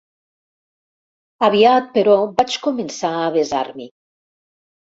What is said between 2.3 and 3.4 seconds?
vaig començar a